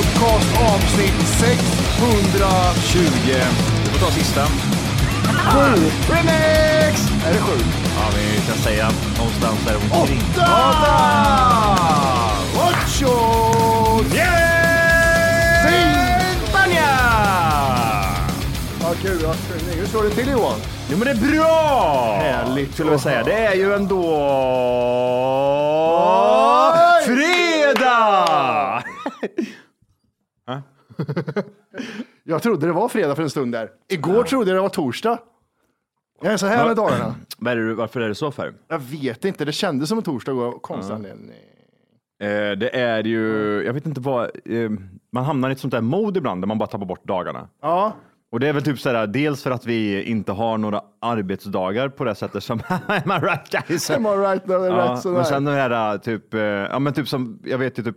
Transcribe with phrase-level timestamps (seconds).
[0.00, 3.00] Podcast avsnitt 620.
[3.84, 4.46] Vi får ta sista.
[5.50, 5.90] Sju.
[6.14, 7.10] Remix!
[7.26, 7.58] Är det sju?
[7.96, 10.22] Ja, vi kan säga någonstans där omkring.
[10.36, 10.96] Åtta!
[12.56, 13.14] Ocho!
[16.48, 16.96] Spanja!
[18.80, 19.18] Ja, kul.
[19.22, 19.60] Ja, kul.
[19.78, 20.60] Hur står det till Johan?
[20.90, 22.16] Jo men det är bra!
[22.20, 22.74] Härligt.
[22.74, 23.22] Skulle jag säga.
[23.22, 24.02] Det är ju ändå...
[27.06, 28.79] Fredag!
[32.24, 33.70] Jag trodde det var fredag för en stund där.
[33.88, 35.18] Igår trodde jag det var torsdag.
[36.22, 37.14] Jag är så här med dagarna.
[37.38, 38.54] Vad är det, varför är det så för?
[38.68, 41.30] Jag vet inte, det kändes som en torsdag och konstig anledning.
[42.22, 43.26] Eh, det är ju,
[43.66, 44.70] jag vet inte vad, eh,
[45.12, 47.48] man hamnar i ett sånt där mode ibland där man bara tappar bort dagarna.
[47.62, 47.92] Ja,
[48.32, 52.04] Och det är väl typ sådär, dels för att vi inte har några arbetsdagar på
[52.04, 53.90] det sättet som, am I right guys?
[53.90, 54.46] am I right?
[54.46, 57.78] No, Ja, rätt men sen det här typ, eh, ja men typ som, jag vet
[57.78, 57.96] ju typ,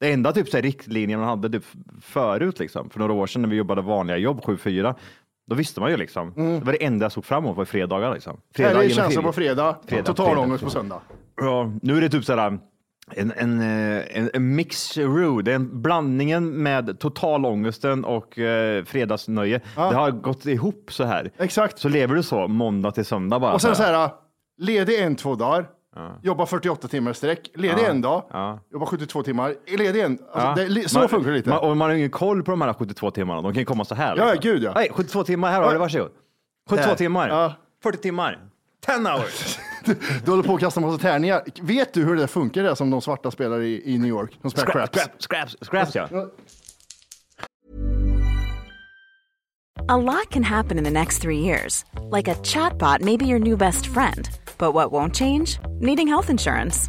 [0.00, 1.64] det enda typ så här riktlinjen man hade typ
[2.02, 4.94] förut liksom, för några år sedan när vi jobbade vanliga jobb 7-4,
[5.46, 8.14] då visste man ju liksom, det var det enda jag såg fram emot var fredagar
[8.14, 8.40] liksom.
[8.58, 10.80] Här är genom känslan på fredag, Fredag, total fredag, ångest på fredag.
[10.80, 11.00] söndag.
[11.36, 12.58] Ja, nu är det typ sådär
[13.16, 15.44] en, en, eh, en, en mixeroux.
[15.44, 19.60] Det är en blandningen med totalångesten och eh, fredagsnöje.
[19.74, 21.30] Det har gått ihop så här.
[21.38, 21.78] Exakt.
[21.78, 23.52] Så lever du så måndag till söndag bara.
[23.52, 23.92] Och sen så så här.
[23.92, 24.10] här,
[24.58, 25.66] ledig en, två dagar.
[26.22, 27.50] Jobba 48 timmar i sträck.
[27.54, 28.24] Ledig en dag.
[28.30, 28.58] Ja.
[28.72, 29.54] Jobba 72 timmar.
[29.78, 30.18] Ledig en.
[30.32, 30.68] Alltså, Ja.
[30.68, 31.48] det, så Man- funkar det lite.
[31.50, 33.42] Man, och man har ingen koll på de här 72 timmarna.
[33.42, 34.16] De kan ju komma så här.
[34.16, 34.72] Ja, gud, ja.
[34.74, 36.10] Nej, 72 timmar, här har du, varsågod.
[36.70, 36.96] 72 Där.
[36.96, 37.28] timmar.
[37.28, 37.54] Ja.
[37.82, 38.38] 40 timmar.
[38.86, 39.58] 10 hours.
[40.24, 41.42] Du håller på att kasta massa tärningar.
[41.62, 44.38] Vet du hur det funkar det som de svarta spelar i, i New York?
[44.42, 45.08] De spelar Scrap, craps.
[45.18, 46.26] scraps, scraps, scraps ja.
[49.88, 51.84] A lot can happen in the next three years.
[52.16, 54.28] Like a chatbot may be your new best friend.
[54.58, 55.58] But what won't change?
[55.78, 56.88] Needing health insurance.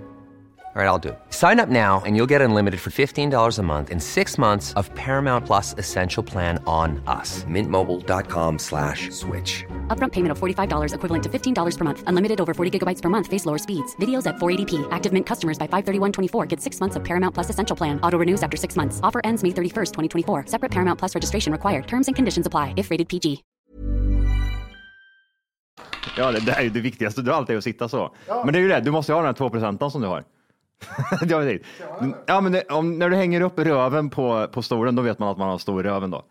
[0.73, 1.19] All right, I'll do it.
[1.31, 4.89] Sign up now and you'll get unlimited for $15 a month and six months of
[4.95, 7.43] Paramount Plus Essential Plan on us.
[7.43, 9.65] Mintmobile.com slash switch.
[9.89, 12.03] Upfront payment of $45 equivalent to $15 per month.
[12.07, 13.27] Unlimited over 40 gigabytes per month.
[13.27, 13.97] Face lower speeds.
[13.97, 14.87] Videos at 480p.
[14.91, 17.99] Active Mint customers by 531.24 get six months of Paramount Plus Essential Plan.
[18.01, 19.01] Auto renews after six months.
[19.03, 20.45] Offer ends May 31st, 2024.
[20.47, 21.85] Separate Paramount Plus registration required.
[21.85, 23.43] Terms and conditions apply if rated PG.
[26.17, 28.15] Ja, det, det är ju det viktigaste du alltid är att sitta så.
[28.27, 30.23] Men det är ju det, du måste ha den här 2 procenten som du har.
[31.27, 31.59] ja, men det-
[32.25, 35.29] ja, men det, om, när du hänger upp röven på, på stolen, då vet man
[35.29, 36.25] att man har stor röven då.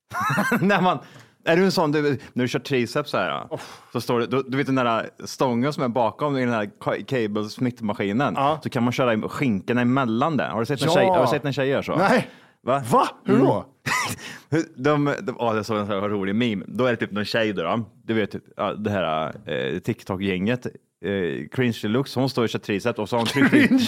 [0.60, 0.98] när man,
[1.44, 2.02] är du en sån, du,
[2.32, 3.48] när du kör triceps så här,
[3.92, 6.70] så står det, du, du vet den där stången som är bakom i den här
[6.80, 10.44] ca- cable smittmaskinen, så kan man köra skinkorna emellan det.
[10.44, 10.94] Har du sett en, Ja.
[10.94, 11.96] tjej, har du sett en tjej göra så?
[11.96, 12.28] Nej.
[12.62, 12.82] Va?
[12.90, 13.08] Va?
[13.24, 13.64] Hur då?
[14.50, 16.64] Hur- De, de, ja, det såg en sån här rolig meme.
[16.68, 17.84] Då är det typ någon tjej då, då.
[18.04, 20.66] du vet ja, det här eh, TikTok-gänget,
[21.04, 23.80] eh, Cringe Deluxe, hon står i tricep och så har hon tryckt in,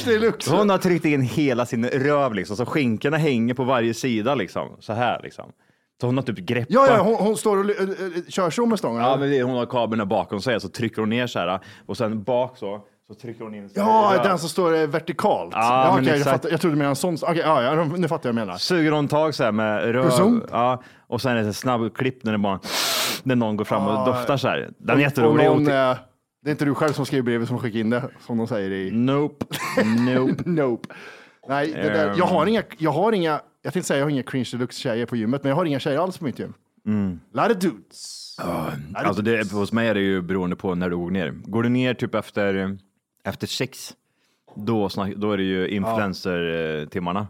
[0.59, 4.77] hon har tryckt in hela sin röv liksom, så skinkorna hänger på varje sida liksom,
[4.81, 5.53] så här liksom.
[6.01, 6.67] Så hon har typ greppat.
[6.71, 7.87] Ja, ja, hon, hon står och äh,
[8.29, 9.03] kör så med stången.
[9.03, 12.23] Ja, men hon har kabeln bakom sig, så trycker hon ner så här och sen
[12.23, 13.69] bak så, så trycker hon in.
[13.69, 15.51] Så Ja, den som står eh, vertikalt.
[15.55, 17.17] Ja, Ja, men okej, jag, fattar, jag trodde du menade en sån.
[17.23, 18.59] Okej, ja, ja, nu fattar jag vad jag menar.
[18.59, 20.41] Suger hon tag så här med röv.
[20.51, 22.61] Ja, och sen är det en snabb klipp när det bara,
[23.23, 24.71] när någon går fram och doftar så här.
[24.79, 25.45] Den är jätterolig.
[25.45, 25.97] någon, Och ty- eh,
[26.43, 28.71] det är inte du själv som skriver brevet som skickar in det, som de säger
[28.71, 28.91] i...
[28.91, 29.47] Nope.
[30.07, 30.43] Nope.
[30.51, 30.89] nope.
[31.49, 34.23] Nej, det där, jag har inga, jag har inga, jag tänkte säga jag har inga
[34.23, 36.55] cringe deluxe tjejer på gymmet, men jag har inga tjejer alls på mitt gym.
[36.87, 37.21] Mm.
[37.33, 38.37] Lot of dudes.
[38.95, 41.31] Alltså det, hos mig är det ju beroende på när du går ner.
[41.31, 42.79] Går du ner typ efter,
[43.25, 43.95] efter sex,
[44.57, 47.27] då, snack, då är det ju influencer-timmarna.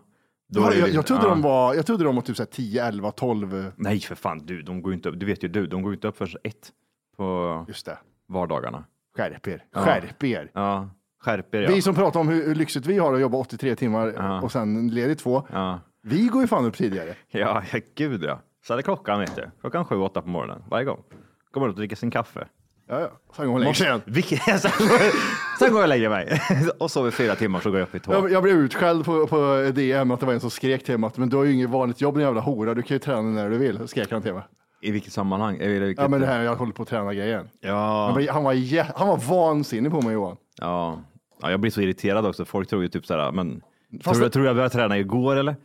[0.48, 1.28] Ja, det jag, jag, trodde ja.
[1.28, 3.72] de var, jag trodde de var typ så här 10, 11, 12.
[3.76, 5.20] Nej för fan, du, de går inte upp.
[5.20, 6.72] Du vet ju du, de går inte upp förrän ett
[7.16, 7.98] på Just det.
[8.28, 8.84] vardagarna.
[9.16, 9.64] Skärp er.
[9.74, 10.50] Skärp er.
[10.54, 10.88] Ja,
[11.24, 11.70] skärp er ja.
[11.70, 14.40] Vi som pratar om hur, hur lyxigt vi har att jobba 83 timmar Ja.
[14.42, 15.46] och sen ledigt två.
[15.52, 15.80] Ja.
[16.02, 17.14] Vi går ju fan upp tidigare.
[17.28, 18.40] Ja, ja, gud ja.
[18.66, 19.50] Så är klockan vet du.
[19.60, 21.02] Klockan sju, åtta på morgonen varje gång.
[21.50, 22.46] Kommer upp och dricker sin kaffe.
[22.88, 23.10] Ja, ja.
[23.36, 24.70] Sen går hon och lägger sig
[25.58, 26.40] sen går jag och lägger mig.
[26.78, 28.12] och sover fyra timmar så går jag upp i två.
[28.12, 31.06] Jag, jag blev utskälld på, på DM att det var en som skrek till mig
[31.08, 33.22] att men du har ju inget vanligt jobb din jävla hora, du kan ju träna
[33.22, 34.42] när du vill, skrek han till mig.
[34.82, 35.56] I vilket sammanhang?
[35.60, 37.48] I vilket, Ja men det här jag håller på att träna grejen.
[37.60, 40.36] Ja, Han var, han var, jä- han var vansinnig på mig Johan.
[40.60, 41.00] ja.
[41.42, 42.44] ja, jag blir så irriterad också.
[42.44, 43.62] Folk tror ju typ såhär, men
[44.02, 45.56] Fast tror, det- tror jag började träna igår eller?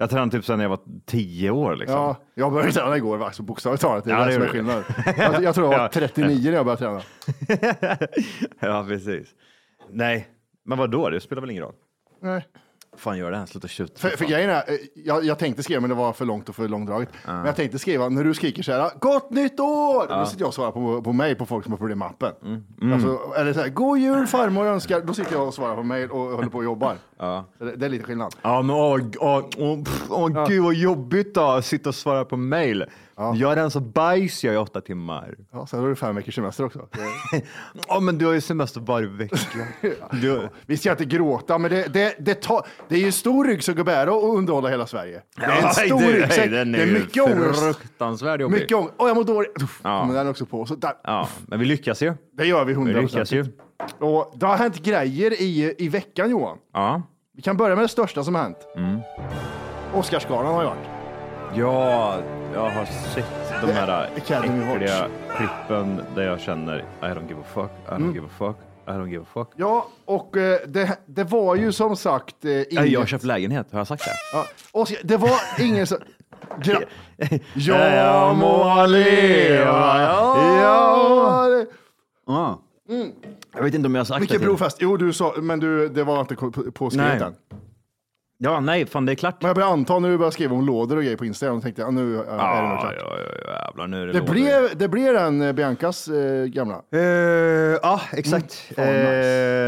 [0.00, 1.96] Jag tränade typ sedan jag var tio år liksom.
[1.96, 4.04] Ja, jag började träna igår, alltså, bokstavligt talat.
[4.04, 4.84] Det är Ja, det som är skillnaden.
[5.16, 5.88] Jag, jag tror jag var Ja.
[5.92, 7.00] 39 när jag började träna.
[8.60, 9.28] ja, precis.
[9.90, 10.28] Nej,
[10.64, 11.10] men vad då?
[11.10, 11.74] Det spelar väl ingen roll?
[12.22, 12.46] Nej.
[12.98, 13.98] Fan gör det, sluta tjuta.
[13.98, 16.56] För, för grejen är, eh, jag, jag tänkte skriva, men det var för långt och
[16.56, 17.08] för långdraget.
[17.26, 20.18] Men jag tänkte skriva, när du skriker så här, gott nytt år!
[20.18, 22.32] Då sitter jag och svarar på, på mig på folk som har problem med appen.
[22.80, 22.92] Mm.
[22.92, 25.00] Alltså, eller så här, god jul farmor önskar.
[25.00, 26.96] Då sitter jag och svarar på mail och håller på och jobbar.
[27.58, 28.34] Så Det, det är lite skillnad.
[28.42, 32.24] Ja, men åh, åh, åh, pff, åh gud vad jobbigt då, att sitta och svara
[32.24, 32.36] på
[33.18, 33.40] mail.
[33.40, 35.34] Jag rensar bajs jag i åtta timmar.
[35.52, 36.86] Ja, sen har du fem veckors semester också.
[37.88, 39.36] Ja, men du har ju semester varje vecka.
[40.12, 43.78] Du, Vi ska inte gråta, men det, det, det, tar, det är ju stor ryggsäck
[43.78, 45.22] att bära och underhålla hela Sverige.
[45.36, 46.50] Det är en Ja, stor det- ryggsäck.
[46.50, 47.62] Det är mycket ångest.
[47.62, 48.60] Fruktansvärt jobbig.
[48.60, 48.94] Mycket ångest.
[48.98, 49.52] Åh, jag mår dåligt.
[49.82, 50.04] Ja.
[50.04, 50.66] Men den är också på.
[50.66, 50.92] Så där.
[51.04, 52.14] Ja, men vi lyckas ju.
[52.32, 53.46] Det gör vi Vi 100 lyckas ju.
[53.98, 56.58] Och det har hänt grejer i, i veckan Johan.
[56.72, 57.02] Ja.
[57.36, 58.58] Vi kan börja med det största som har hänt.
[58.76, 59.00] Mm.
[59.94, 60.88] Oscarsgalan har ju varit.
[61.54, 62.18] ja,
[62.54, 63.24] jag har sett
[63.66, 65.06] de här Academy äckliga
[65.36, 68.14] klippen där jag känner I don't give a fuck, I don't Mm.
[68.14, 68.56] give a fuck,
[68.86, 69.48] I don't give a fuck.
[69.56, 72.88] Ja, och eh, det, det var ju som sagt eh, inget...
[72.90, 74.10] Jag har köpt lägenhet, har jag sagt det?
[74.32, 75.30] Ja, Oscar, det var
[75.60, 75.98] ingen som...
[76.62, 76.80] Gra...
[77.54, 81.46] Jag må leva, ja.
[81.48, 81.66] det-
[82.26, 82.60] Ja.
[83.54, 84.38] Jag vet inte om jag har sagt Vilken det.
[84.38, 84.76] till- brofest?
[84.80, 87.34] Jo, du sa, men du, det var inte på- på- påskrivet än.
[88.40, 89.36] Ja, nej, fan det är klart.
[89.42, 91.82] Men jag började anta när du började skriva om lådor och grejer på Instagram, tänkte
[91.82, 92.94] jag, ja, nu är det nog klart.
[92.98, 94.32] ja, ja, jävlar, nu är det Det lådor.
[94.32, 96.82] blev, det blev den eh, Biancas eh, gamla.
[96.92, 97.00] Eh,
[97.82, 98.72] ja, exakt.
[98.76, 99.12] Mm, fan,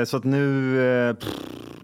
[0.01, 1.29] Eh, Så att nu, eh, pff,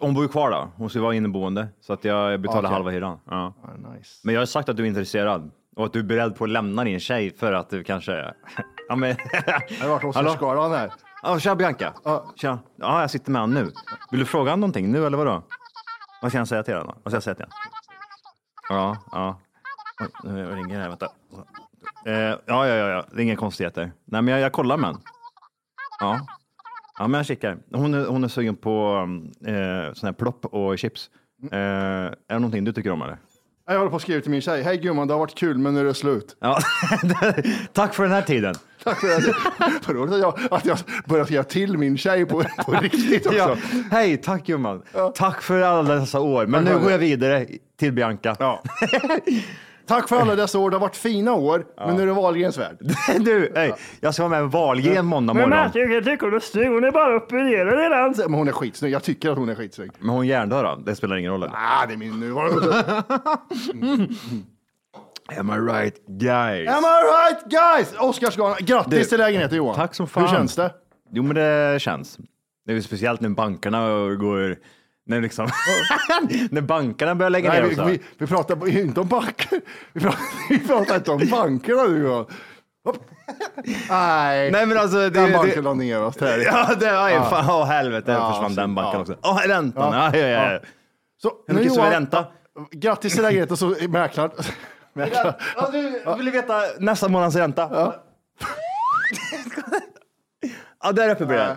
[0.01, 0.69] hon bor ju kvar då.
[0.77, 1.69] Hon ska vara inneboende.
[1.81, 2.71] Så att jag betalar Okej.
[2.73, 3.19] halva hyran.
[3.31, 3.55] Ja.
[3.63, 4.21] Ah, nice.
[4.25, 6.51] Men jag har sagt att du är intresserad och att du är beredd på att
[6.51, 8.13] lämna din tjej för att du kanske...
[8.89, 9.17] ja, men...
[9.81, 10.91] Jag har varit hos Oscarsgalan här.
[11.23, 11.93] Ja, tja Bianca.
[12.05, 12.33] Ja.
[12.37, 12.59] Tja.
[12.77, 13.71] Ja, jag sitter med honom nu.
[14.11, 15.43] Vill du fråga honom någonting nu eller vadå?
[16.23, 16.87] Vad ska jag säga till henne?
[17.03, 17.55] Vad ska jag säga till henne?
[18.69, 19.41] Ja, ja.
[20.25, 21.09] Nu ringer det här, vänta.
[22.07, 23.93] Eh, ja, ja, ja, ja, det är inga konstigheter.
[24.05, 25.01] Nej, men jag, jag kollar med henne.
[26.01, 26.21] Ja.
[26.99, 27.59] Ja, men jag kikar.
[27.73, 31.11] Hon är, hon är sugen på mm, eh, sån här plopp och chips.
[31.53, 33.19] Eh, är det någonting du tycker om eller?
[33.69, 34.63] Jag håller på att skriva till min tjej.
[34.63, 36.37] Hej gumman, det har varit kul, men nu är det slut.
[36.41, 36.59] Ja.
[37.73, 38.55] Tack för den här tiden.
[38.85, 39.35] Tack för det.
[39.87, 43.39] Vad roligt att jag, att jag börjar skriva till min tjej på, på riktigt också.
[43.39, 43.57] Ja.
[43.91, 44.83] Hej, tack gumman.
[45.15, 46.47] Tack för alla dessa år.
[46.47, 47.47] Men nu går jag vidare
[47.79, 48.37] till Bianca.
[48.39, 48.63] Ja.
[49.87, 50.71] Tack för alla dessa år.
[50.71, 52.77] Det har varit fina år, men nu är det Wahlgrens värld.
[53.21, 55.53] Du, hej, jag ska vara med Wahlgren måndag morgon.
[55.53, 55.73] jag
[56.05, 56.69] tycker du är snygg.
[56.69, 58.15] Hon är bara uppe i det redan.
[58.17, 58.93] Men hon är skitsnygg.
[58.93, 59.91] Jag tycker att hon är skitsnygg.
[59.99, 60.77] Men hon hjärndör då?
[60.87, 61.43] Det spelar ingen roll.
[61.43, 61.55] eller?
[61.57, 62.85] Ah, det är min nuvarande.
[65.39, 66.69] Am I right guys?
[66.69, 67.95] Am I right guys?
[68.01, 68.57] Oscarsgalan.
[68.61, 69.75] Grattis Du, till lägenheten Johan.
[69.75, 70.23] Tack som fan.
[70.23, 70.75] Hur känns det?
[71.13, 72.19] Jo, men det känns.
[72.67, 74.57] Det är ju speciellt när bankerna går...
[75.09, 75.47] När, liksom,
[76.51, 79.61] när bankerna börjar lägga Nej, ner vi, vi, vi pratar ju inte om banker.
[79.93, 82.25] Vi pratar, vi pratar inte om bankerna nu.
[83.91, 84.97] Nej, Nej, men alltså...
[84.97, 86.15] Det, den det, banken la ner oss.
[86.17, 86.39] Där.
[86.45, 89.01] Ja, det, aj, fan, åh helvete, Ja, försvann så- den banken ja.
[89.01, 89.17] också.
[89.23, 90.17] Åh, räntan, Ja.
[90.17, 90.27] ja.
[90.29, 90.61] Ja, ja.
[91.23, 92.27] Så, Hur mycket står det i Johan, ränta?
[92.71, 94.31] Grattis till lägenheten och så mäklaren.
[94.93, 95.35] mäklaren.
[95.57, 97.69] Ja, du vill veta nästa månads ränta?
[97.73, 97.95] Ja.
[100.83, 101.57] ja, där uppe blir det.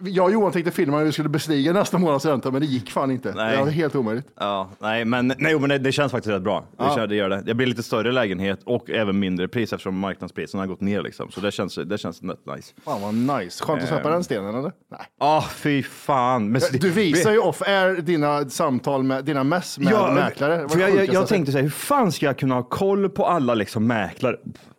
[0.00, 2.90] Jag och Johan tänkte filma hur vi skulle bestiga nästa månads ränta, men det gick
[2.90, 3.32] fan inte.
[3.34, 3.56] Nej.
[3.56, 4.26] Det var helt omöjligt.
[4.40, 6.64] Ja, nej, men, nej, men det, det känns faktiskt rätt bra.
[6.78, 7.06] Det, Ja.
[7.06, 7.42] det gör det.
[7.46, 11.30] Det blir lite större lägenhet och även mindre pris eftersom marknadspriserna har gått ner liksom.
[11.30, 12.74] Så det känns, det känns rätt nice.
[12.84, 13.64] Fan vad nice.
[13.64, 14.72] Skönt att släppa den stenen eller?
[14.90, 15.00] Nej.
[15.20, 16.48] Ja, fy fan.
[16.50, 20.68] Men, Du visar ju off air dina samtal med dina mess med Ja, mäklare.
[20.68, 23.26] För jag, jag, jag tänkte så här, hur fan ska jag kunna ha koll på
[23.26, 24.36] alla liksom mäklare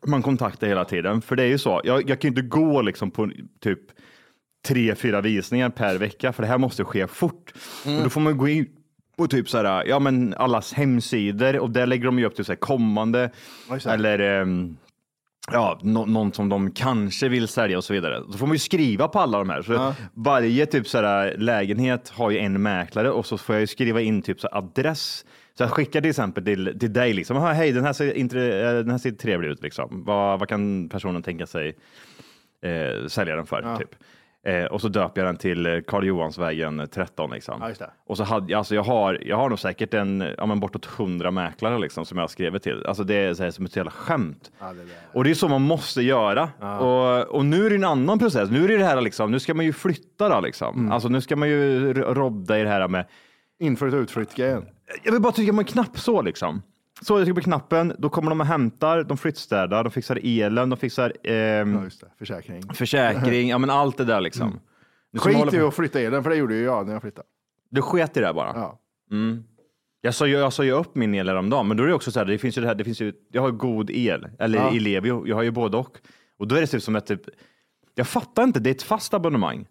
[0.08, 1.22] man kontaktar hela tiden?
[1.22, 3.30] För det är ju så, jag, jag kan ju inte gå liksom på
[3.64, 3.80] typ
[4.66, 7.54] tre, fyra visningar per vecka, för det här måste ske fort.
[7.86, 7.98] Mm.
[7.98, 8.66] Och då får man gå in
[9.18, 12.46] på typ så här, ja men allas hemsidor och där lägger de ju upp typ
[12.46, 13.30] så här kommande
[13.94, 14.78] eller ehm,
[15.52, 18.20] ja, nå- någon som de kanske vill sälja och så vidare.
[18.32, 19.62] Då får man ju skriva på alla de här.
[19.62, 19.74] Så
[20.14, 24.02] Varje typ så här, lägenhet har ju en mäklare och så får jag ju skriva
[24.02, 25.26] in typ så här, adress.
[25.58, 28.40] Så jag skickar till exempel till, till dig, liksom, "Ah, hej den här, ser inte,
[28.40, 30.04] eh, den här ser trevlig ut, liksom.
[30.06, 31.76] vad, vad kan personen tänka sig
[32.62, 33.78] eh, sälja den för?
[33.80, 33.90] Typ.
[34.46, 37.32] Eh, och så döper jag den till eh, Karl Johansvägen 13.
[37.32, 37.58] Liksom.
[37.62, 37.90] Ja, det.
[38.06, 40.86] Och så hade, jag- alltså jag, har, jag har nog säkert en, ja, men bortåt
[40.86, 42.86] hundra mäklare liksom, som jag har skrivit till.
[42.86, 44.52] Alltså det är så här, som ett jävla skämt.
[45.14, 46.50] Och det är så man måste göra.
[46.80, 48.50] Och, och nu är det en annan process.
[48.52, 50.80] Nu är det det här liksom, nu ska man ju flytta då liksom.
[50.80, 50.92] Mm.
[50.92, 53.06] Alltså nu ska man ju rodda i det här med,
[53.60, 54.66] Inflytt och utflytt-grejen.
[55.04, 56.62] jag vill bara trycka på en knapp så liksom.
[57.02, 60.70] Så jag trycker på knappen, då kommer de och hämtar, de flyttstädar, de fixar elen,
[60.70, 62.08] de fixar ehm, Ja.
[62.20, 62.74] Försäkring.
[62.74, 64.60] försäkring, ja men allt det där liksom.
[65.20, 67.28] Hålla Skit i att flytta elen, för det gjorde ju jag när jag flyttade.
[67.70, 68.52] Du sket i det bara?
[68.56, 68.80] Ja.
[70.02, 72.12] Jag sa, ju- jag sa ju upp min el häromdagen, men då är det också
[72.12, 74.58] så här, det finns ju det här, det finns ju, jag har god el, eller
[74.60, 74.70] Ja.
[74.76, 75.98] Ellevio, jag har ju både och.
[76.38, 77.22] Och då är det typ som ett, typ,
[77.96, 79.68] jag fattar inte, det är ett fast abonnemang.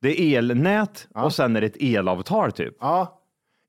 [0.00, 2.74] Det är elnät och sen är det ett elavtal typ.
[2.80, 3.22] Ja.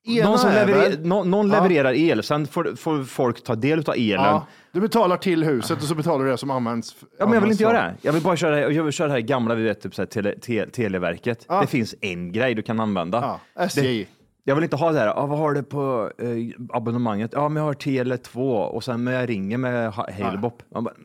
[0.07, 1.55] Ena Någon, som leverer, väl- nå- någon Ja.
[1.55, 4.09] levererar el, sen får, får folk ta del av elen.
[4.09, 4.25] Ja.
[4.27, 4.47] Ja.
[4.71, 6.95] Du betalar till huset och så betalar du det som används.
[7.19, 7.95] men jag vill inte göra det.
[8.01, 10.07] Jag vill bara köra, jag vill köra det här gamla, vi vet, typ så här,
[10.07, 11.45] tele, te, Televerket.
[11.47, 11.61] Ja.
[11.61, 13.39] Det finns en grej du kan använda.
[13.55, 13.63] Ja.
[13.65, 13.81] SJ.
[13.81, 14.05] Det,
[14.43, 16.27] jag vill inte ha det här, ah, vad har du på eh,
[16.73, 17.31] abonnemanget?
[17.33, 20.63] Ja, men jag har Tele 2 och sen men jag ringer med ha- Halebop.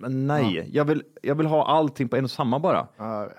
[0.08, 2.86] Nej, jag, vill, jag vill ha allting på en och samma bara.
[2.96, 3.36] Ja, jag vet.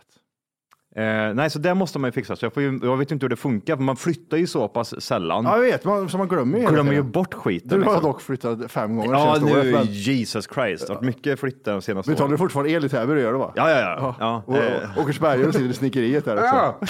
[0.96, 2.36] Eh, nej, så det måste man ju fixa.
[2.36, 5.02] Så jag, ju, jag vet inte hur det funkar, för man flyttar ju så pass
[5.02, 5.46] sällan.
[5.46, 7.70] Ja, jag vet, man, så man glömmer ju Glömmer ju bort skiten.
[7.70, 8.12] Du har liksom.
[8.12, 9.66] dock flyttat fem gånger Ja, senaste året.
[9.66, 10.88] nu, men Jesus Christ.
[10.88, 12.38] Det har mycket flytt de senaste Betalar du åren.
[12.38, 13.14] fortfarande el i Täby?
[13.14, 13.52] Det gör du va?
[13.56, 14.16] Ja, ja, ja.
[14.20, 14.44] ja.
[14.46, 16.86] Och, eh, och Åkersberga sitter i snickeriet där också.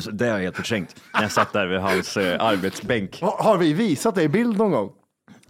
[0.00, 0.96] så det har jag helt förträngt.
[1.14, 3.20] När jag satt där vid hans eh, arbetsbänk.
[3.22, 4.90] Har, har vi visat det i bild någon gång?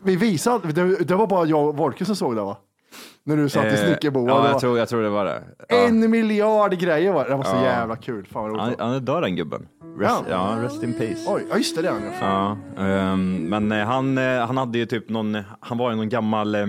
[0.03, 2.57] Vi visade, det, det var bara jag och Wolke som såg det va?
[3.25, 4.29] När du satt i Eh, snickerboa.
[4.29, 5.43] Ja, jag tror, jag tror det var det.
[5.69, 7.31] En miljard grejer var det.
[7.31, 8.27] Det var så jävla kul.
[8.27, 8.79] Fan vad roligt.
[8.79, 9.69] Han, han är död den gubben.
[9.99, 11.25] Rest, ja, rest in peace.
[11.27, 12.83] Oj, ja just det, det är han ja.
[12.85, 16.55] Ehm, men eh, han, eh, han hade ju typ någon, han var ju någon gammal,
[16.55, 16.67] eh,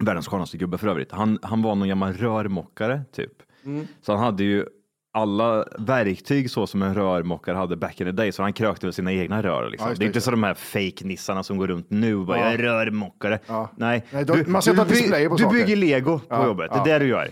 [0.00, 1.12] världens skönaste gubbe för övrigt.
[1.12, 3.32] Han, han var någon gammal rörmokare typ.
[3.64, 3.86] Mm.
[4.02, 4.66] Så han hade ju
[5.14, 8.92] alla verktyg så som en rörmokare hade back in the day, så han krökte väl
[8.92, 9.70] sina egna rör.
[9.70, 9.84] Liksom.
[9.86, 12.26] Ja, just det är det, inte så de här fake-nissarna som går runt nu och
[12.26, 12.44] bara, Ja.
[12.44, 13.38] jag är rörmokare.
[13.46, 13.70] Ja.
[13.76, 15.56] Nej, Nej, då- man ska ta by- displayer på du saker.
[15.56, 17.28] bygger lego på jobbet, det är det du gör.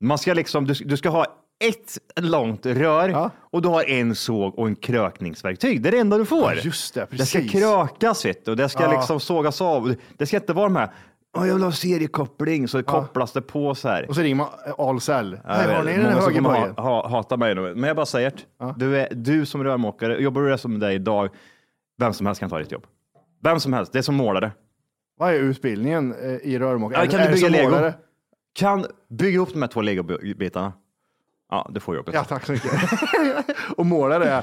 [0.00, 1.26] Man ska liksom, du, du ska ha
[1.64, 5.82] ett långt rör och du har en såg och en krökningsverktyg.
[5.82, 6.52] Det är det enda du får.
[6.62, 7.52] Just det, Det ska precis.
[7.52, 9.94] krökas vet du, och det ska liksom sågas av.
[10.18, 10.90] Det ska inte vara de här,
[11.34, 14.08] "Åh, jag vill ha seriekoppling, så kopplas det på så här.
[14.08, 14.48] Och så ringer man
[14.78, 15.38] Ahlsell.
[15.44, 16.74] Jag Här vet, har ni den många högerbojen.
[16.76, 18.74] ha, ha, hata mig nu, men jag bara säger det.
[18.76, 21.28] Du, är, du som rörmokare, jobbar du som dig idag,
[21.98, 22.86] vem som helst kan ta ditt jobb.
[23.42, 24.52] Vem som helst, det är som målare.
[25.18, 27.04] Vad är utbildningen eh, i rörmokare?
[27.04, 27.70] Ja, kan Är du bygga lego?
[27.70, 27.94] målare?
[28.54, 30.72] Kan bygga ihop de här två legobitarna.
[31.50, 32.14] Ja, det får jobbet.
[32.14, 32.70] Ja, tack så mycket.
[33.76, 34.42] och målare är...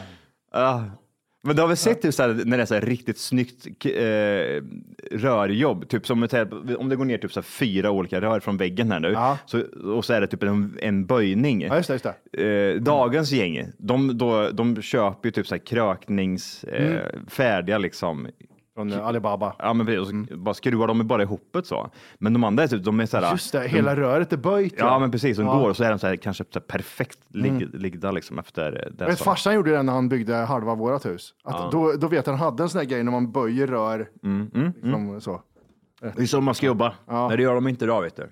[0.51, 0.83] Ja.
[1.43, 3.91] Men du har väl sett typ, så här, när det är så riktigt snyggt eh,
[5.11, 6.27] rörjobb, typ som
[6.77, 9.37] om det går ner typ så fyra olika rör från väggen här nu Ja.
[9.45, 9.61] så,
[9.95, 11.61] och så är det typ en, en böjning.
[11.61, 11.93] Ja, just det.
[11.93, 12.71] Just det.
[12.73, 17.25] Eh, dagens gäng, de, då, de köper ju typ så här kröknings, eh, Mm.
[17.27, 18.27] färdiga liksom.
[18.75, 19.55] Från eh, Alibaba.
[19.59, 21.89] Ja, men precis, och så bara skruvar de bara ihop det så.
[22.19, 23.31] Men de andra är typ, de är så här.
[23.31, 24.73] Just det, hela röret är böjt.
[24.77, 25.51] Ja, men precis, de Ja.
[25.51, 25.61] Mm.
[25.63, 28.85] går och så är de så här, kanske så här perfekt lig, ligda liksom efter
[28.87, 29.05] eh, det.
[29.05, 29.23] Vet, så.
[29.23, 31.33] farsan gjorde det när han byggde halva vårat hus.
[31.43, 34.09] Att då, då vet han hade en sån här grej när man böjer rör.
[34.23, 34.51] Mm,
[34.81, 35.41] Liksom, så.
[36.01, 36.93] Det är så man ska jobba.
[37.07, 37.27] Ja.
[37.27, 38.29] Nej, det gör de inte idag, vet du.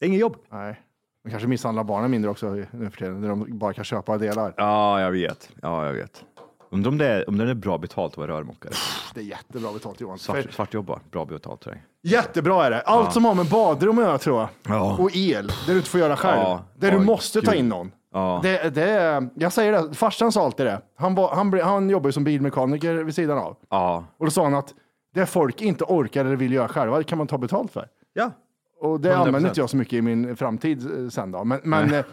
[0.00, 0.36] Det är inget jobb.
[0.50, 0.80] Nej.
[1.24, 4.54] Man kanske misshandlar barnen mindre också nu för tiden, när de bara kan köpa delar.
[4.56, 5.50] Ja, jag vet.
[5.62, 6.24] Ja, jag vet.
[6.72, 8.72] Undrar om det är, om det är bra betalt att vara rörmokare.
[9.14, 10.18] Det är jättebra betalt Johan.
[10.18, 12.12] Svart, För- svartjobba, bra betalt tror jag.
[12.12, 12.80] Jättebra är det.
[12.80, 14.48] Allt som har med badrum att göra tror jag.
[14.76, 14.96] Ja.
[14.98, 16.40] Och el, där du inte får göra själv.
[16.42, 16.64] Ja.
[16.76, 17.60] Där du Ja, måste ta gud.
[17.60, 17.92] in någon.
[18.12, 18.40] Ja.
[18.42, 20.80] Det, det, jag säger det, farsan sa alltid det.
[20.96, 23.56] Han, var, han, ble- han jobbar ju som bilmekaniker vid sidan av.
[23.70, 24.04] Ja.
[24.18, 24.74] Och då sa han att
[25.14, 27.86] det folk inte orkar eller vill göra själva, det kan man ta betalt för.
[28.12, 28.30] Ja.
[28.80, 29.14] Och det 100%.
[29.14, 31.44] använder inte jag så mycket i min framtid eh, sen då.
[31.44, 32.04] Men, men, eh,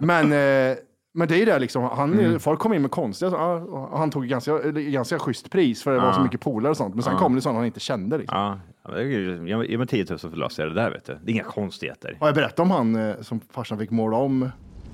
[0.00, 0.76] men, eh,
[1.12, 2.40] men det är det liksom, han, Mm.
[2.40, 6.00] folk kom in med konstiga, ja, och han tog ganska, ganska schysst pris för det
[6.00, 6.94] var så mycket polare och sånt.
[6.94, 8.18] Men sen kom det sådana han inte kände.
[8.18, 8.38] Liksom.
[8.38, 8.58] Ja.
[8.84, 11.18] Ja, Ge mig- ge mig 10 000 för att lösa det där vet du.
[11.24, 12.16] Det är inga konstigheter.
[12.20, 14.48] Har jag berättat om han eh, som farsan fick måla om?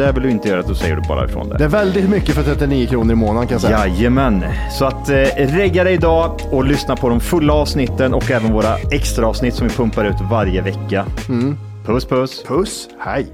[0.00, 0.12] det.
[0.12, 1.58] Vill du inte göra så säger du bara ifrån det.
[1.58, 3.86] Det är väldigt mycket för 39 kronor i månaden kan jag säga.
[3.86, 4.44] Jajamän,
[4.78, 8.76] så att eh, regga dig idag och lyssna på de fulla avsnitten och även våra
[8.76, 11.06] extra avsnitt som vi pumpar ut varje vecka.
[11.28, 11.56] Mm.
[11.86, 12.44] Puss puss!
[12.44, 13.26] Puss, hej.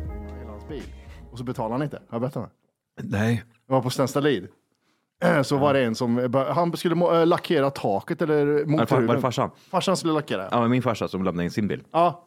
[1.32, 1.96] Och så betalar han inte.
[1.96, 2.50] Har jag berättat
[2.96, 3.08] det?
[3.18, 3.44] Nej.
[3.68, 4.49] Jag var på Stenstallid.
[5.42, 8.66] Så var det en som, eh, han skulle äh, lackera taket eller far, var det
[8.66, 9.20] motorhuven.
[9.20, 9.50] farsan?
[9.70, 10.49] Farsan skulle lackera.
[10.50, 11.82] Ja, min farsa som lämnade in sin bil.
[11.92, 12.26] Ja.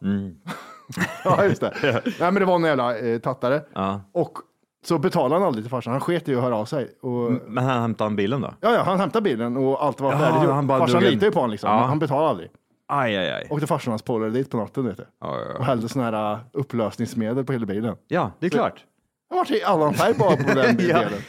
[1.23, 1.73] ja, just det.
[1.83, 3.61] Nej, men det var en jävla eh, tattare.
[3.73, 4.01] Ja.
[4.13, 4.37] Och
[4.85, 5.91] så betalade han aldrig till farsan.
[5.93, 6.91] Han sket i att höra av sig.
[7.01, 8.53] Och, Men han hämtade han bilen då?
[8.61, 10.49] ja, ja, han hämtade bilen och allt var färdigt.
[10.49, 11.69] han bara farsan drog litade ju på honom liksom.
[11.69, 11.79] Ja.
[11.79, 12.49] men Han betalade aldrig.
[12.87, 13.47] Aj, aj, aj.
[13.49, 15.05] Åkte farsan och hans polare dit på natten vet du.
[15.21, 15.63] Ja, ja, Och ja.
[15.63, 17.95] hällde sån här uh, upplösningsmedel på hela bilen.
[18.07, 18.85] ja det är klart.
[19.29, 20.97] Han var i annan färg bara på den Ja.
[20.97, 21.19] delen.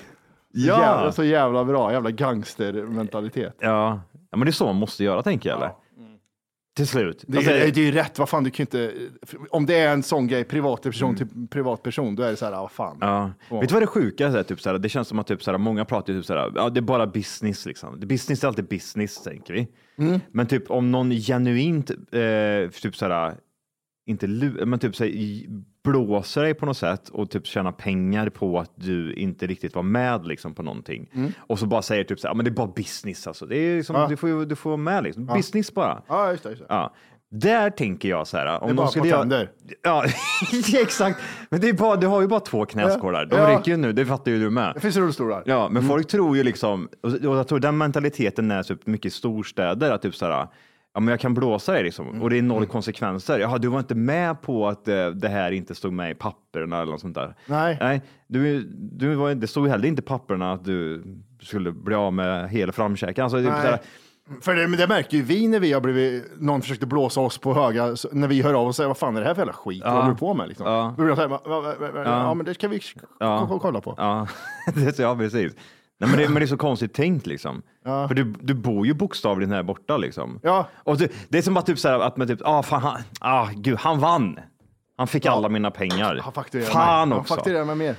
[0.53, 0.81] Ja.
[0.81, 3.55] Jävla, så jävla bra, jävla gangstermentalitet.
[3.61, 4.01] Ja.
[4.31, 5.57] ja, men det är så man måste göra tänker jag.
[5.57, 5.73] Eller?
[6.81, 7.25] Till slut.
[7.29, 8.93] Det är, Alltså, det är ju rätt, vad fan du kan inte,
[9.51, 12.71] om det är en sån grej, privatperson till privatperson, då är det så här, vad
[12.71, 12.97] fan.
[12.97, 13.09] Mm.
[13.09, 13.33] Ja.
[13.51, 13.61] Ja.
[13.61, 14.43] Vet du vad det sjuka är?
[14.43, 17.07] Typ det känns som att typ såhär, många pratar typ såhär, ja, det är bara
[17.07, 18.01] business liksom.
[18.01, 19.69] Det- Business är alltid business, tänker vi.
[19.99, 20.21] Mm.
[20.33, 23.35] Men typ om någon genuint, eh, typ såhär,
[24.07, 24.27] inte
[24.67, 25.49] men typ såhär, i-
[25.85, 29.83] blåser dig på något sätt och typ tjänar pengar på att du inte riktigt var
[29.83, 31.11] med liksom på någonting.
[31.39, 33.47] Och så bara säger typ såhär, ja, men det är bara business alltså.
[33.47, 34.03] Det är liksom, Mm.
[34.03, 34.09] Ja.
[34.09, 35.27] du, får, du får vara med liksom.
[35.27, 36.03] Business bara.
[36.09, 36.49] Ja, just det.
[36.51, 36.67] Just det.
[36.69, 36.95] Ja.
[37.33, 38.63] Där tänker jag så här.
[38.63, 39.51] Om Det är bara de skulle på tänder.
[39.83, 40.05] Ja,
[40.83, 41.21] exakt.
[41.51, 43.27] Men det är bara, du har ju bara två knäskålar.
[43.27, 43.49] De Ja.
[43.59, 44.73] räcker ju nu, det fattar ju du med.
[44.75, 45.43] Det finns rullstolar.
[45.47, 49.11] Ja, men folk tror ju liksom, och jag tror den mentaliteten är typ mycket i
[49.11, 50.47] storstäder, att typ så här,
[50.95, 53.39] ja men jag kan blåsa dig liksom, och det är noll konsekvenser.
[53.39, 56.83] Jaha, du var inte med på att eh, det här inte stod med i papperna
[56.83, 57.35] eller något sånt där.
[57.47, 57.77] Nej.
[57.81, 61.05] Nej, du, du var, det stod ju heller inte i papperna att du
[61.43, 63.25] skulle bli av med hela framkäken.
[63.25, 63.79] Alltså, det är Nej.
[64.41, 67.55] För det, det märker ju vi när vi har blivit, någon försökte blåsa oss på
[67.55, 69.53] höga, när vi hör av oss och säger vad fan är det här för jävla
[69.53, 70.67] skit, vad håller du på med liksom?
[70.67, 70.95] Ja.
[70.99, 72.35] Här, "Va- va- va- va- ja.
[72.35, 72.81] men det kan vi
[73.21, 73.59] Ja.
[73.63, 73.95] kolla på.
[73.99, 74.29] Ja,
[74.75, 75.53] det ja precis.
[76.01, 77.63] Nej, men, det, men det är så konstigt tänkt liksom.
[77.85, 80.41] För du, du bor ju bokstavligen här borta liksom.
[80.43, 80.67] Ja.
[80.75, 83.03] Och det, det är som att typ så här, att man typ, ah, fan, han,
[83.21, 84.39] ah, gud, han vann.
[84.97, 86.21] Han fick alla mina pengar.
[86.23, 87.19] Han fakturerar Fan mig.
[87.19, 87.33] också.
[87.33, 87.97] Han fakturerar mig mer.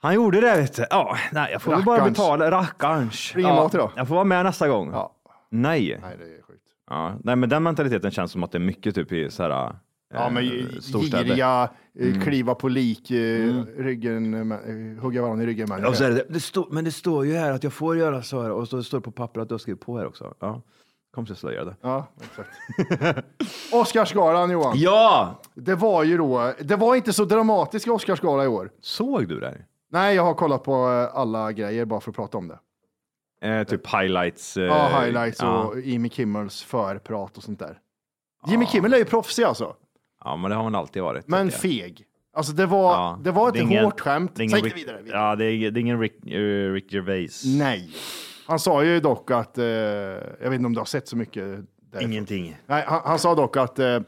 [0.00, 0.86] Han gjorde det vet du.
[0.90, 2.50] Ja, nej, jag får väl bara betala.
[2.50, 3.32] Rackarns.
[3.36, 3.70] Ja?
[3.96, 4.90] Jag får vara med nästa gång.
[4.92, 5.12] Ja.
[5.50, 5.98] Nej.
[6.02, 6.62] Nej, det är sjukt.
[6.90, 9.76] Ja, nej, men den mentaliteten känns som att det är mycket typ i så här,
[10.14, 10.44] Ja, eh, men.
[10.50, 10.68] Mm.
[11.02, 15.68] giriga, eh, kliva på lik, eh, ryggen, eh, hugga varandra i ryggen.
[15.68, 15.88] människor.
[15.88, 18.42] Och så det, det står, men det står ju här att jag får göra så
[18.42, 20.34] här och så står det på papper att du har skrivit på här också.
[20.40, 20.62] Ja,
[21.14, 21.76] kom så slöja det.
[21.80, 22.50] Ja, exakt.
[23.72, 24.72] Oscarsgalan Johan.
[24.76, 25.40] Ja!
[25.54, 28.70] Det var ju då, det var inte så dramatisk Oscarsgala i år.
[28.80, 29.54] Såg du det?
[29.90, 32.58] Nej, jag har kollat på eh, alla grejer bara för att prata om det.
[33.48, 34.56] Eh, typ highlights.
[34.56, 35.64] Eh, Ja, highlights ja.
[35.64, 37.78] och Jimmy Kimmels förprat och sånt där.
[38.46, 39.76] Jimmy Kimmel är ju proffsig alltså,
[40.24, 41.28] Ja, men det har man alltid varit.
[41.28, 42.04] men feg.
[42.36, 43.18] Alltså det var, Ja.
[43.24, 44.30] det var ett är ingen- hårt skämt.
[44.34, 45.02] det Säg ingen inte Rick, vidare.
[45.02, 45.18] vidare.
[45.20, 47.42] Ja, det är, det är ingen Rick, eh, Rick Gervais.
[47.46, 47.90] Nej.
[48.46, 51.44] Han sa ju dock att, eh, jag vet inte om du har sett så mycket.
[51.92, 52.00] Där.
[52.02, 52.56] Ingenting.
[52.66, 54.00] Nej, han, han sa dock att eh,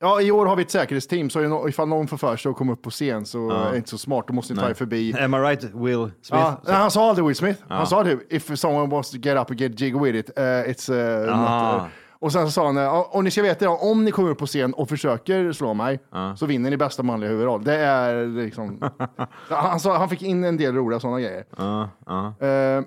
[0.00, 2.56] ja, i år har vi ett säkerhetsteam, så det ifall någon får för sig att
[2.56, 4.74] komma upp på scen så är det inte så smart, då måste ni ta er
[4.74, 5.14] förbi.
[5.18, 6.42] Am I right, Will Smith?
[6.44, 7.62] Ja, han sa aldrig Will Smith.
[7.68, 10.42] Han sa det, if someone wants to get up and get jig with it, uh,
[10.42, 11.72] it's uh, Ah.
[11.76, 11.82] not...
[11.82, 11.88] Uh.
[12.22, 14.38] Och sen så sa han, uh, och ni ska veta det, om ni kommer upp
[14.38, 16.00] på scen och försöker slå mig,
[16.36, 17.64] så vinner ni bästa manliga huvudroll.
[17.64, 18.90] Det är liksom...
[19.48, 21.44] han, sa, han fick in en del roliga sådana grejer.
[21.56, 22.46] Ja, ja.
[22.46, 22.82] Eh,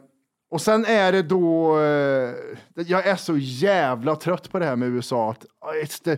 [0.52, 2.34] och sen är det då, eh,
[2.74, 5.32] jag är så jävla trött på det här med USA.
[5.32, 6.18] Att, ah, it's, the,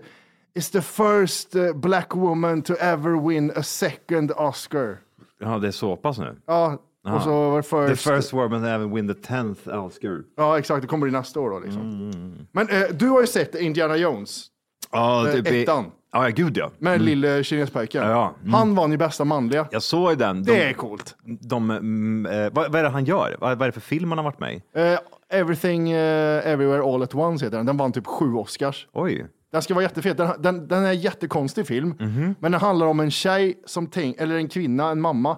[0.60, 4.98] it's the first black woman to ever win a second Oscar.
[5.40, 6.36] ja, det är så pass nu.
[6.46, 6.78] Ja,
[7.16, 8.08] och så var det The first.
[8.10, 10.22] first woman to ever win the tenth Oscar.
[10.38, 10.82] Ja, exakt.
[10.82, 11.60] Det kommer bli nästa år då.
[11.60, 12.34] Liksom.
[12.52, 14.46] Men eh, du har ju sett Indiana Jones.
[14.92, 15.86] Ja, Eh, typ ettan.
[16.12, 16.72] Ja, ja, gud ja.
[16.78, 18.04] Med den lille kinespojken.
[18.10, 18.54] Ja, mm.
[18.54, 19.68] Han vann ju bästa manliga.
[19.72, 20.44] Jag såg den.
[20.44, 21.16] De, Det är coolt.
[21.42, 23.36] de, mm, eh, vad, vad är det han gör?
[23.40, 24.62] Vad, vad är det för film han har varit med i?
[24.76, 25.00] Eh,
[25.40, 27.66] Everything eh, Everywhere All At Once heter den.
[27.66, 28.88] Den vann typ sju Oscars.
[28.94, 29.28] Oj.
[29.52, 30.18] Den ska vara jättefet.
[30.18, 32.36] Den, den, den är en jättekonstig film, Mhm.
[32.40, 35.38] men den handlar om en tjej som tänk, eller en kvinna, en mamma.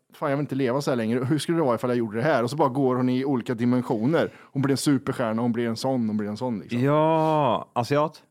[0.13, 1.25] fan, jag vill inte leva så här längre.
[1.25, 2.43] Hur skulle det vara ifall jag gjorde det här?
[2.43, 4.31] Och så bara går hon i olika dimensioner.
[4.53, 6.59] Hon blir en superstjärna, hon blir en sån, hon blir en sån.
[6.59, 6.79] Liksom.
[6.79, 8.23] Ja, asiat?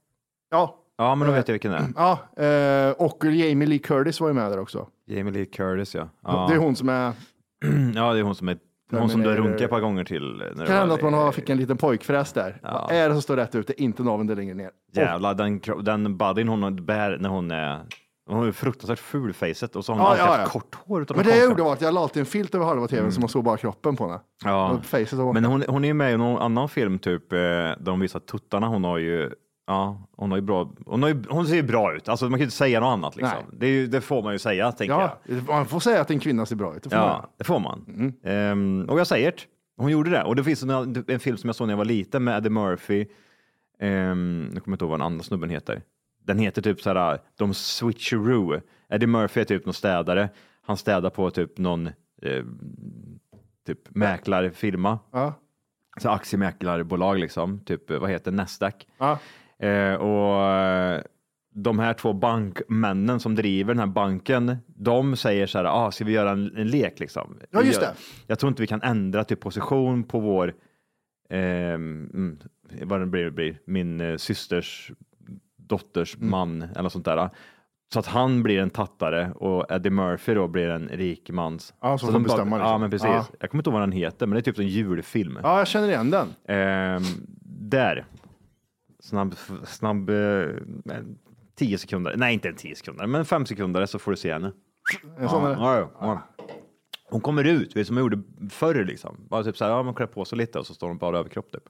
[0.50, 1.86] Ja, Ja, men då vet jag vilken det är.
[1.96, 4.86] ja eh, och Jamie Lee Curtis var ju med där också.
[5.06, 6.08] Jamie Lee Curtis, ja.
[6.22, 7.12] Ja, Det är hon som är...
[7.94, 8.58] ja det är hon som är
[8.90, 10.42] hon som du har runkat ett par gånger till.
[10.56, 12.60] När Kan hända att man har, fick en liten pojkfräs där.
[12.62, 13.66] Vad är det som står rätt ut?
[13.66, 14.70] Det är inte naveln längre ner.
[14.92, 17.80] Jävlar, den, den bodyn hon bär när hon är
[18.26, 20.60] hon har ju fruktansvärt fulfacet och så har hon Ja, alltid ja, haft ja.
[20.60, 21.02] kort hår.
[21.02, 23.12] utav Men det jag gjorde var att jag la alltid en filt över halva tvn
[23.12, 24.20] så man såg bara kroppen på henne.
[24.44, 24.70] Ja.
[24.70, 27.38] Och facet var Men hon, hon är ju med i någon annan film typ, eh,
[27.38, 28.66] där de visar tuttarna.
[28.68, 29.30] Hon har ju,
[29.66, 32.08] ja, hon har ju bra, hon, har ju, hon ser ju bra ut.
[32.08, 33.38] Alltså man kan ju inte säga något annat liksom.
[33.48, 33.58] Nej.
[33.60, 35.10] Det, är ju, det får man ju säga, tänker jag.
[35.24, 36.82] Ja, man får säga att en kvinna ser bra ut.
[36.82, 37.18] Det får man göra.
[37.22, 37.84] Ja, det får man.
[37.88, 38.12] Mm.
[38.24, 39.38] Ehm, och jag säger det.
[39.76, 40.22] Hon gjorde det.
[40.24, 42.50] Och det finns en, en film som jag såg när jag var liten med Eddie
[42.50, 43.06] Murphy.
[43.82, 45.82] Um, nu kommer jag inte ihåg vad den andra snubben heter.
[46.22, 48.60] Den heter typ så här, de switcheroo.
[48.88, 50.28] Eddie Murphy är typ någon städare.
[50.62, 51.86] Han städar på typ någon
[52.22, 52.44] eh,
[53.66, 54.98] typ mäklarfirma.
[55.12, 55.34] Ja.
[55.96, 57.60] Så aktiemäklarbolag liksom.
[57.60, 58.86] Typ, vad heter Nasdaq?
[58.98, 59.18] Ja.
[59.66, 61.02] Eh, och eh,
[61.54, 66.04] de här två bankmännen som driver den här banken, de säger så här, ah, ska
[66.04, 67.38] vi göra en, en lek liksom?
[67.50, 67.94] Ja, just det.
[68.26, 70.54] Jag tror inte vi kan ändra typ position på vår,
[71.30, 72.38] mm,
[72.82, 74.92] vad det blir, blir min eh, systers
[75.70, 76.30] dotters Mm.
[76.30, 77.30] man eller sånt där.
[77.92, 81.74] Så att han blir en tattare och Eddie Murphy då blir en rik mans.
[81.80, 82.70] Ja, så får bestämma, liksom.
[82.72, 83.06] Ja, men precis.
[83.06, 83.26] Ja.
[83.40, 85.38] Jag kommer inte ihåg vad den heter, men det är typ en julfilm.
[85.42, 86.28] ja, jag känner igen den.
[86.48, 87.02] Ehm,
[87.70, 88.04] där.
[89.02, 90.46] Snabb, snabb, eh,
[91.54, 92.14] tio sekunder.
[92.16, 94.52] Nej, inte en tio sekunder, men fem sekunder så får du se henne.
[95.18, 95.50] En sån.
[95.50, 96.22] Ja, ja, ja.
[97.10, 99.16] Hon kommer ut, vet, som man gjorde förr liksom.
[99.30, 101.18] Bara typ så här, ja, man klär på sig lite och så står hon bara
[101.18, 101.62] överkropp typ.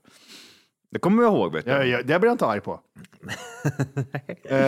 [0.93, 1.71] Det kommer jag ihåg, vet du.
[1.71, 2.73] Ja, ja, det blir jag inte arg på.
[4.45, 4.59] eh,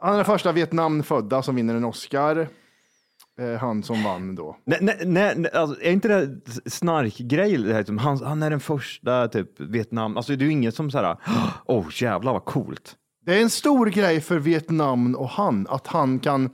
[0.00, 2.48] han är den första Vietnamfödda som vinner en Oscar.
[3.40, 4.56] Eh, han som vann då.
[4.64, 6.40] Nej, nej, nej, alltså, är inte det
[6.70, 7.56] snarkgrej?
[7.56, 10.16] det här, liksom, Han, han är den första typ Vietnam.
[10.16, 11.16] Alltså det är ju ingen som så här,
[11.66, 12.96] åh oh, jävlar vad coolt.
[13.26, 16.50] Det är en stor grej för Vietnam och han, att han kan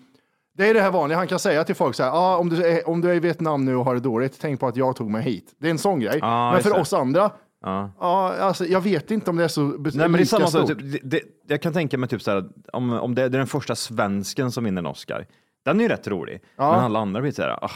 [0.56, 2.66] det är det här vanliga, han kan säga till folk så här, ah, om, du
[2.66, 4.96] är, om du är i Vietnam nu och har det dåligt, tänk på att jag
[4.96, 5.54] tog mig hit.
[5.58, 6.18] Det är en sån grej.
[6.20, 7.30] Ja, men för oss andra,
[7.62, 7.90] Ja.
[8.00, 10.68] ja, alltså, jag vet inte om det är så Nej, men det är samma sak.
[10.68, 13.46] Typ, det, jag kan tänka mig typ så här, om, om det, det är den
[13.46, 15.26] första svensken som vinner en Oscar.
[15.64, 16.42] Den är ju rätt rolig.
[16.56, 16.72] Ja.
[16.72, 17.70] Men alla andra blir så här, ah,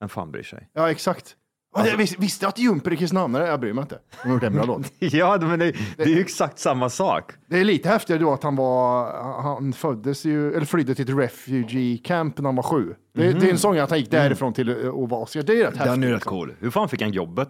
[0.00, 0.68] vem fan bryr sig?
[0.72, 1.36] Ja, exakt.
[1.74, 3.46] Alltså- visste att Jumper är kristianare?
[3.46, 3.98] Jag bryr mig inte.
[4.22, 4.92] De har gjort en bra låt.
[4.98, 7.32] ja, men det, det är ju exakt samma sak.
[7.46, 11.18] Det är lite häftigare då att han var, han föddes ju, eller flydde till ett
[11.18, 12.94] refugee camp när han var sju.
[13.14, 15.42] Det, det är en sån grej att han gick därifrån till att vara Oscar.
[15.42, 15.80] Det är rätt häftigt.
[15.92, 16.00] Mhm.
[16.00, 16.54] Den är rätt cool.
[16.58, 17.48] Hur fan fick han jobbet?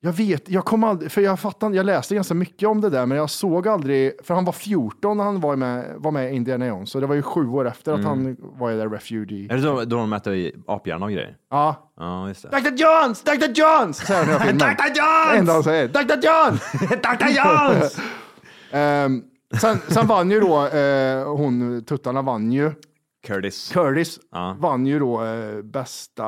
[0.00, 3.06] Jag vet, jag kom aldrig, för jag fattar, jag läste ganska mycket om det där,
[3.06, 6.36] men jag såg aldrig, för han var 14 när han var med, var med i
[6.36, 9.48] Indiana Jones, så det var ju sju år efter att han var i där refugee.
[9.50, 11.36] Är det då, då de äter i aphjärna och grejer?
[11.50, 11.92] Ja.
[11.96, 12.48] Ja, just det.
[12.48, 12.74] Dr.
[12.76, 13.22] Jones!
[13.22, 13.60] Dr.
[13.60, 13.96] Jones!
[13.96, 14.58] Säger han i filmen.
[14.76, 14.84] Dr.
[14.86, 15.30] Jones!
[15.32, 15.88] Det enda han säger.
[15.88, 16.26] Dr.
[16.26, 16.72] Jones!
[17.02, 17.26] Dr.
[17.28, 17.98] Jones!
[18.72, 19.22] Ehm,
[19.60, 22.72] sen, sen vann ju då, eh, hon, tuttarna vann ju,
[23.26, 23.70] Curtis.
[23.72, 24.56] Curtis Ja.
[24.60, 26.26] vann ju då eh, bästa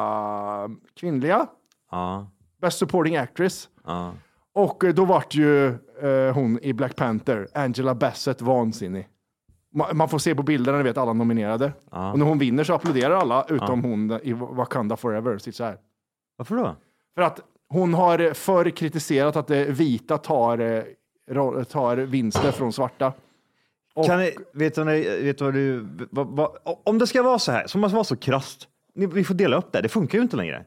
[1.01, 1.47] kvinnliga,
[1.91, 2.31] Ja,
[2.61, 3.69] Best supporting actress.
[3.87, 4.13] ja.
[4.55, 5.67] Och eh, då vart ju
[6.03, 9.09] eh, hon i Black Panther, Angela Bassett, vansinnig.
[9.75, 11.73] Ma- Man får se på bilderna, ni vet alla nominerade.
[12.13, 15.39] Och när hon vinner så applåderar alla, utom hon i Wakanda Forever.
[15.39, 15.77] Sitter så här.
[16.37, 16.77] Varför då?
[17.15, 20.83] För att hon har förr kritiserat att det vita tar, eh,
[21.31, 23.13] ro- tar vinster från svarta.
[23.95, 25.87] Och, Kan ni, vet du, vet du vad du...
[26.11, 26.51] Vad, vad,
[26.85, 28.69] om det ska vara så här, så måste vara så krasst.
[28.95, 30.65] Ni, vi får dela upp det, det funkar ju inte längre.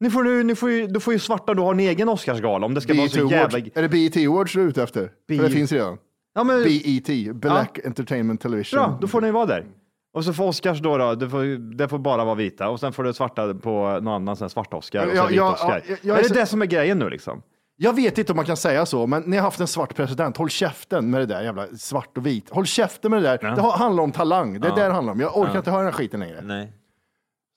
[0.00, 2.66] Ni får, nu, ni får ju, då får ju svarta då ha en egen Oscarsgala
[2.66, 3.32] om det ska vara så Awards.
[3.54, 3.58] jävla...
[3.74, 5.10] Är det BET Awards du är ute efter?
[5.28, 5.98] För det finns redan.
[6.34, 8.76] Ja, men, BET, Black Entertainment Television.
[8.78, 9.64] bra, då får ni vara där.
[10.12, 12.92] Och så får Oscars då, då det, får, det får bara vara vita och sen
[12.92, 13.70] får du svarta på
[14.02, 15.82] någon annan sån här svart Oscar och Ja, så vit ja, Oscar.
[15.88, 17.42] ja, jag är är det så- det som är grejen nu liksom?
[17.76, 20.36] Jag vet inte om man kan säga så, men ni har haft en svart president.
[20.36, 22.50] Håll käften med det där jävla svart och vit.
[22.50, 23.38] Håll käften med det där.
[23.42, 23.54] Ja.
[23.54, 24.60] Det handlar om talang.
[24.60, 24.76] Det är Ja.
[24.76, 25.20] det det handlar om.
[25.20, 25.58] Jag orkar Ja.
[25.58, 26.40] inte höra den här skiten längre.
[26.44, 26.72] Nej.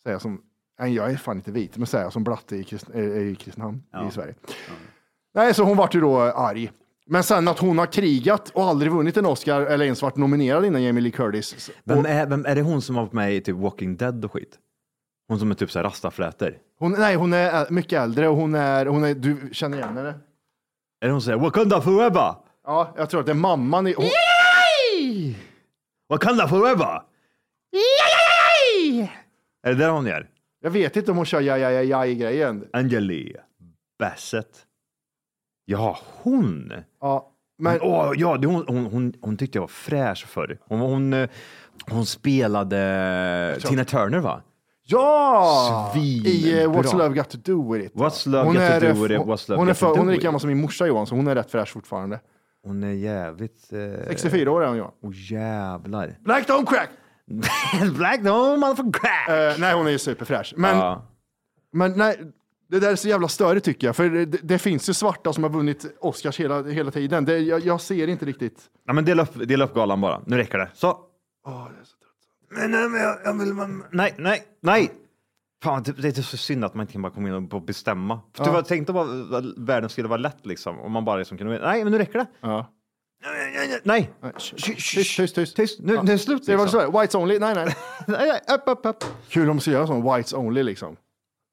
[0.04, 0.42] Säga som,
[0.82, 3.84] nej, jag är fan inte vit, men säga som blatte i, Krist, eh, i Kristinehamn
[3.92, 4.08] Ja.
[4.08, 4.34] i Sverige.
[5.34, 6.72] Nej, så hon vart ju då arg.
[7.06, 10.66] Men sen att hon har krigat och aldrig vunnit en Oscar eller ens varit nominerad
[10.66, 11.70] innan Jamie Lee Curtis.
[11.84, 14.32] Vem är, vem, är det hon som har varit med i typ Walking Dead och
[14.34, 14.60] skit?
[15.28, 16.58] Hon som är typ såhär rastaflätor.
[16.80, 20.14] hon, nej, hon är mycket äldre och hon är, hon är, du känner igen henne?
[21.02, 22.36] Är det hon som säger Wakanda forever?
[22.66, 23.94] Ja, jag tror att det är mamman i...
[23.94, 24.06] Hon,
[26.10, 27.02] Wakanda forever?
[29.64, 30.30] Är det där hon gör?
[30.62, 32.68] Jag vet inte om hon kör ja, ja, ja, ja i grejen.
[32.74, 33.36] Angeli
[34.00, 34.66] Bassett.
[35.66, 36.74] Ja, hon.
[37.02, 37.74] Ja, men...
[37.74, 40.60] Men, åh, ja, det, hon, hon, hon, hon tyckte jag var fräsch förr.
[40.68, 41.30] Hon, hon, eh,
[41.90, 44.42] hon spelade Tina Turner va?
[44.84, 45.92] Ja!
[45.94, 46.30] Svinbra.
[46.32, 47.94] I uh, What's Love Got To Do With It.
[47.94, 49.18] What's love hon got to do with it?
[49.18, 51.16] hon- What's love hon är, för, hon är lika gammal som min morsa Johan, så
[51.16, 52.20] hon är rätt fräsch fortfarande.
[52.64, 53.74] Hon är jävligt...
[53.74, 54.08] Eh...
[54.08, 54.92] 64 år är hon Johan.
[55.02, 56.18] Åh jävlar.
[56.24, 56.90] Black don't crack!
[57.98, 59.30] Black no motherfucking crack!
[59.30, 60.54] Eh, nej, hon är ju superfräsch.
[60.58, 61.08] Men, Ja.
[61.74, 62.20] men nej,
[62.70, 63.96] det där är så jävla störigt tycker jag.
[63.96, 67.26] För det, det finns ju svarta som har vunnit Oscars hela, hela tiden.
[67.26, 68.62] Det, jag, jag ser inte riktigt.
[68.88, 70.22] Ja, men dela upp, dela upp galan bara.
[70.26, 70.70] Nu räcker det.
[70.74, 70.98] Så.
[72.52, 74.92] Men, nej, men jag, jag vill, man, nej, nej, nej.
[75.64, 77.62] Fan, det, det är så synd att man inte kan bara komma in och bara
[77.62, 78.20] bestämma.
[78.34, 78.58] För Ja.
[78.58, 78.96] du tänkt att
[79.58, 80.80] världen skulle vara lätt liksom.
[80.80, 82.28] Om man bara liksom kunde, nej, men nu räcker det.
[82.42, 82.74] Ja.
[83.84, 85.56] Nej, Tyst, tyst, tyst.
[85.56, 86.68] tyst, nu, nu är det var Liksom.
[86.92, 87.56] så whites only, nej,
[88.08, 88.40] nej.
[88.56, 89.04] Upp, upp, upp.
[89.30, 90.96] Kul om de ska göra sån, whites only liksom.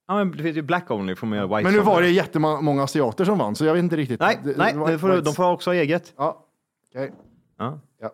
[0.09, 2.83] Ja, men det finns ju black only får man göra Men nu var det jättemånga
[2.83, 4.21] asiater som vann, så jag vet inte riktigt.
[4.21, 6.13] Nej, Det- nej, det får, de får också ha eget.
[6.17, 6.47] Ja,
[6.95, 7.13] okej.
[7.59, 7.81] Ja.
[8.01, 8.13] Ja.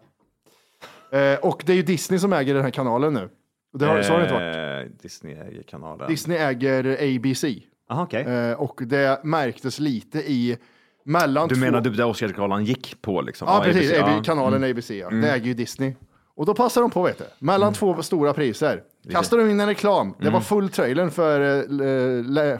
[1.19, 3.29] Eh, och det är ju Disney som äger den här kanalen nu.
[3.73, 4.87] Och det har, så har det inte varit.
[4.87, 6.09] Eh, Disney äger kanalen.
[6.09, 6.85] Disney äger
[7.17, 7.45] ABC.
[7.91, 8.23] Aha, okej.
[8.25, 10.57] Eh, och det märktes lite i
[11.05, 11.61] mellan Du två...
[11.61, 13.49] menar typ där Oscarsgalan gick på liksom?
[13.49, 13.91] Ja, precis.
[13.93, 14.23] ABC, AB, ja.
[14.23, 14.71] kanalen Mm.
[14.71, 15.11] ABC, ja.
[15.11, 15.95] Det äger ju Disney.
[16.37, 17.25] Och då passar de på, vet du.
[17.39, 17.75] Mellan Mm.
[17.75, 18.83] två stora priser.
[19.11, 20.15] Kastar de in en reklam.
[20.21, 22.59] Det var full trailern för eh, le.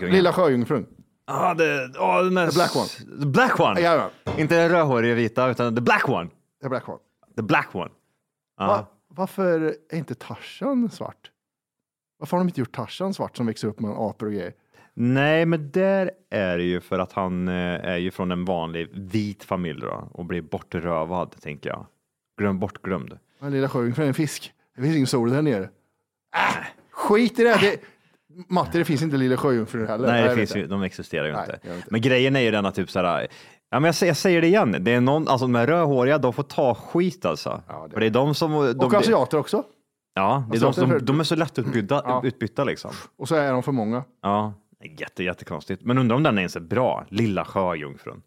[0.00, 0.86] Lilla Sjöjungfrun.
[1.26, 2.48] Ja, det, oh, den där...
[2.48, 2.86] The black one.
[3.20, 3.80] The black one!
[3.80, 6.30] Jajamän, Inte den rödhåriga vita, utan the black one.
[6.62, 6.98] The Black One.
[7.36, 7.90] The black one.
[8.58, 8.66] Ja.
[8.66, 8.86] Va?
[9.08, 11.30] Varför är inte Tarzan svart?
[12.18, 14.52] Varför har de inte gjort Tarzan svart som växer upp med apor och grejer?
[15.00, 18.88] Nej, men där är det ju för att han eh, är ju från en vanlig
[18.92, 21.86] vit familj då, och blir bortrövad, tänker jag.
[22.38, 23.18] Glöm bortglömd.
[23.40, 24.52] Men Lilla Sjöjungfrun är en fisk.
[24.76, 25.62] Det finns ingen sol där nere.
[25.62, 27.58] Äh, skit i det.
[27.60, 27.80] det.
[28.48, 30.08] Matte, det finns inte Lilla Sjöjungfrun heller.
[30.08, 31.68] Nej, det finns ju, de existerar ju Nej, inte.
[31.74, 31.88] inte.
[31.90, 33.26] Men grejen är ju den att typ såhär,
[33.70, 36.18] ja men jag, säger- jag säger det igen, det är någon, alltså de här rödhåriga,
[36.18, 37.62] de får ta skit alltså.
[37.68, 38.52] Ja, det- För det är de som...
[38.52, 39.62] De, Och asiater också.
[40.14, 42.20] Ja, det är de, som, för- de är så lättutbytta Ja.
[42.24, 42.90] utbytta liksom.
[43.18, 44.04] Och så är de för många.
[44.22, 45.82] Ja, jätte, jättekonstigt.
[45.84, 48.22] Men undrar om den är ens är bra, Lilla Sjöjungfrun.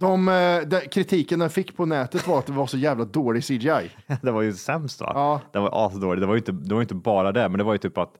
[0.00, 3.44] De, eh, de, kritiken den fick på nätet var att det var så jävla dålig
[3.44, 3.90] CGI.
[4.22, 5.12] Det var ju sämst va?
[5.14, 5.40] Ja.
[5.52, 6.20] Det var asdåligt.
[6.20, 8.14] Det var ju inte, det var inte bara det, men det var ju typ att,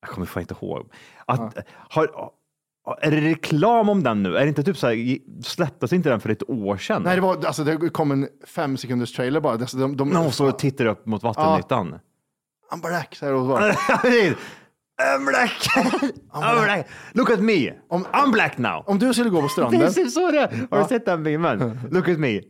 [0.00, 0.92] jag kommer fan inte ihåg.
[1.26, 2.30] Att, har,
[3.00, 4.36] är det reklam om den nu?
[4.36, 7.02] Är det inte typ så här, släpptes inte den för ett år sedan?
[7.02, 9.56] Nej, det, var, alltså, det kom en fem sekunders trailer bara.
[9.56, 11.98] De, de, de, Någon står och tittar upp mot vattenytan.
[12.72, 13.62] I'm black, säger de bara.
[15.02, 15.52] I'm black.
[16.32, 16.86] I'm black.
[17.14, 17.72] Look at me.
[17.90, 18.82] I'm black now.
[18.86, 19.82] Om du skulle gå på stranden.
[19.82, 20.50] Är så det.
[20.70, 21.80] Har du sett den filmen?
[21.90, 22.40] Look at me.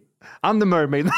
[0.42, 1.08] I'm the mermaid.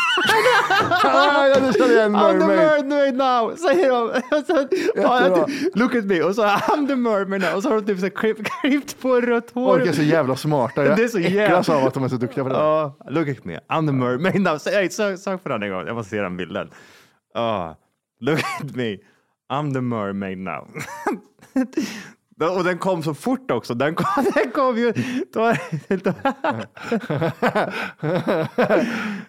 [1.04, 2.86] ah, ja, nu känner jag en I'm the mermaid.
[2.86, 4.20] mermaid now, säger de.
[4.46, 5.46] Så,
[5.78, 6.22] look at me.
[6.22, 7.54] Och så I'm the mermaid now.
[7.56, 9.74] Och så har de typ så klippt, klippt på rött hår.
[9.76, 10.84] Folk är så jävla smarta.
[10.84, 12.56] Jag Det är så jävla- av att de är så duktiga på det.
[12.56, 13.58] Ja, look at me.
[13.68, 14.58] I'm the mermaid now.
[14.58, 15.86] Sök, sök på den en gång.
[15.86, 16.70] Jag måste se den bilden.
[17.34, 17.74] Ah,
[18.20, 18.96] look at me.
[19.48, 20.68] I'm the mermaid now.
[22.56, 23.74] Och den kom så fort också.
[23.74, 24.92] Den kom, den kom ju...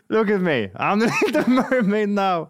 [0.10, 0.68] Look at me.
[0.68, 2.48] I'm the mermaid now.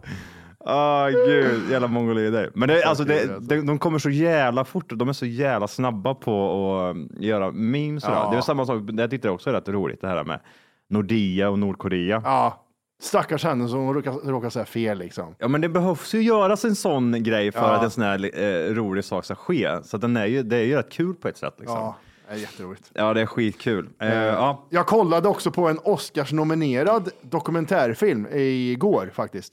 [0.64, 2.50] Åh gud, jävla mongolider.
[2.54, 4.92] Men det, alltså, det, de, de kommer så jävla fort.
[4.94, 8.04] De är så jävla snabba på att göra memes.
[8.04, 8.28] och Ja.
[8.30, 10.40] Det är samma sak, jag tyckte det också är rätt roligt det här med
[10.88, 12.22] Nordea och Nordkorea.
[12.24, 12.66] Ja,
[13.00, 15.34] stackars henne som råkar, råkar säga fel liksom.
[15.38, 17.70] Ja, men det behövs ju göras en sån grej för Ja.
[17.76, 19.78] att en sån här eh, rolig sak ska ske.
[19.84, 21.54] Så att den är ju, det är ju rätt kul på ett sätt.
[21.58, 21.76] Liksom.
[21.76, 21.96] Ja,
[22.28, 22.90] Det är jätteroligt.
[22.94, 23.88] Ja, det är skitkul.
[24.00, 24.66] Eh, ja.
[24.70, 29.52] Jag kollade också på en Oscars-nominerad dokumentärfilm igår faktiskt.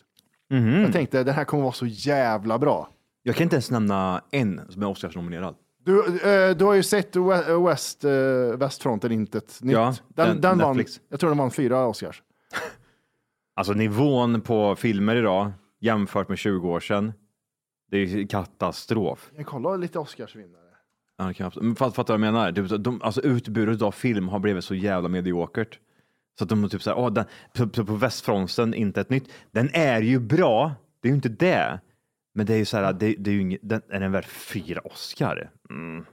[0.49, 0.81] Mhm.
[0.81, 2.89] Jag tänkte den här kommer vara så jävla bra.
[3.23, 5.55] Jag kan inte ens nämna en som är Oscarsnominerad.
[5.85, 8.11] Du, eh, du har ju sett We- West, eh,
[8.57, 9.73] Västfronten intet nytt.
[9.73, 10.99] Ja, den, den- den vann, Netflix.
[11.09, 12.23] jag tror den vann fyra Oscars.
[13.57, 17.13] Alltså nivån på filmer idag jämfört med 20 år sedan.
[17.91, 19.31] Det är katastrof.
[19.35, 20.61] Jag kollar lite Oscarsvinnare.
[21.17, 21.33] Ja,
[21.75, 22.51] fatt- Fattar du vad jag menar?
[22.51, 25.79] Det, de, alltså utbudet av film har blivit så jävla mediokert.
[26.37, 29.29] Så att de typ såhär, åh, den, på, på, västfronten, inte ett nytt.
[29.51, 31.79] Den är ju bra, det är ju inte det.
[32.33, 34.25] Men det är ju så här, det, det är ju inget, den, är den värd
[34.25, 35.51] fyra Oscar?
[35.69, 36.05] Mm.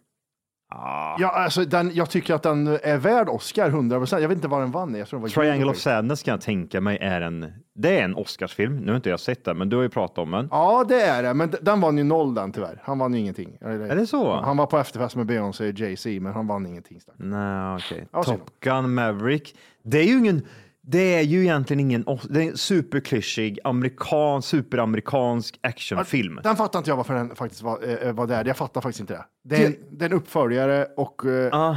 [0.76, 1.16] Ah.
[1.18, 4.22] Ja, alltså, den, jag tycker att den är värd Oscar 100 procent.
[4.22, 4.94] Jag vet inte vad den vann.
[4.94, 5.76] Jag tror den var Triangle of.
[5.76, 8.76] Sadness kan jag tänka mig är en, det är en Oscarsfilm.
[8.76, 10.48] Nu har inte jag sett den, men du har ju pratat om den.
[10.50, 11.34] Ja, det är det.
[11.34, 12.80] Men den vann ju noll den tyvärr.
[12.84, 13.58] Han vann ju ingenting.
[13.60, 14.40] Är det så?
[14.40, 17.00] Han var på efterfest med Beyoncé och Jay-Z, men han vann ingenting.
[17.16, 18.08] Nej, okej.
[18.24, 18.38] Synd.
[18.38, 19.56] Top Gun Maverick.
[19.82, 20.42] Det är ju ingen,
[20.87, 26.40] det är ju egentligen ingen, det är en superklyschig amerikan, superamerikansk actionfilm.
[26.42, 28.44] Den fattar inte jag varför den faktiskt var, eh, var där.
[28.44, 29.25] Jag fattar faktiskt inte det.
[29.44, 31.77] Det är en, det är en uppföljare och eh, Ah.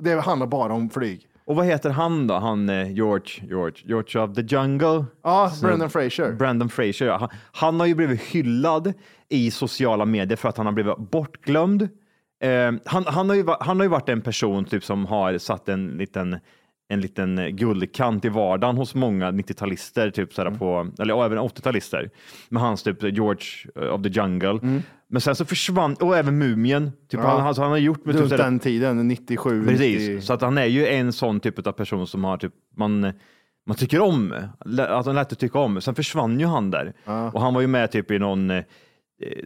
[0.00, 1.24] det handlar bara om flyg.
[1.44, 2.34] Och vad heter han då?
[2.34, 5.04] Han eh, George, George, George of the Jungle?
[5.22, 6.32] Ja, Så- Brendan Fraser.
[6.32, 7.16] Brandon Fraser, ja.
[7.18, 8.92] han, han har ju blivit hyllad
[9.28, 11.82] i sociala medier för att han har blivit bortglömd.
[12.42, 15.68] Eh, han, han, har ju, han har ju varit en person typ, som har satt
[15.68, 16.38] en liten,
[16.88, 20.58] en liten guldkant i vardagen hos många 90-talister, typ, sådär, Mm.
[20.58, 22.10] på, eller ja, även 80-talister.
[22.48, 23.42] Med hans typ George
[23.76, 24.82] eh, of the Jungle.
[25.10, 26.92] Men sen så försvann, och även Mumien.
[27.08, 27.26] Typ, Mm.
[27.30, 27.38] Ja.
[27.38, 30.20] han, alltså, han har gjort med Runt typ, den tiden, 97, Precis, 90.
[30.20, 33.00] så att han är ju en sån typ av person som har typ, man,
[33.66, 34.32] man tycker om,
[34.78, 35.80] att han är lätt att tycka om.
[35.80, 36.92] Sen försvann ju han där.
[37.32, 38.64] Och han var ju med typ i någon eh,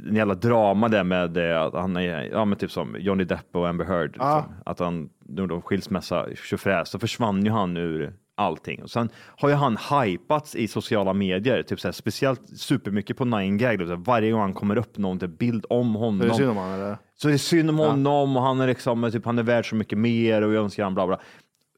[0.08, 3.56] en jävla drama där med eh, att han är, ja men typ som Johnny Depp
[3.56, 4.16] och Amber Heard.
[4.18, 4.36] Ja.
[4.36, 4.54] Liksom.
[4.66, 8.82] Att han, nu då skilsmässa, tjofräs, så försvann ju han ur allting.
[8.82, 9.08] Och sen
[9.38, 13.78] har ju han hypats i sociala medier, typ så här, speciellt supermycket på 9gag.
[13.78, 14.02] liksom.
[14.02, 16.20] Varje gång han kommer upp någon typ bild om honom.
[16.20, 16.96] Så det är synd om han, eller?
[17.14, 19.76] Så det är synd om honom och han är liksom, typ, han är värd så
[19.76, 21.20] mycket mer och jag önskar han bla bla.